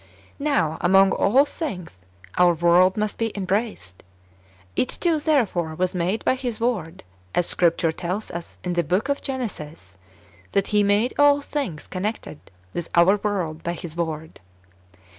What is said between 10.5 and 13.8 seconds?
that He made all things connected witli our world by